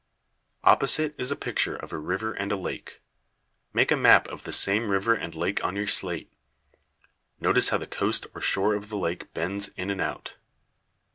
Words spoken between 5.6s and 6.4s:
on your slate.